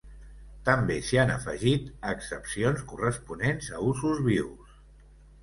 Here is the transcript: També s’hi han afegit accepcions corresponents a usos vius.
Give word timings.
També 0.69 0.95
s’hi 1.09 1.19
han 1.23 1.33
afegit 1.33 1.91
accepcions 2.13 2.83
corresponents 2.93 3.71
a 3.81 3.85
usos 3.93 4.25
vius. 4.31 4.75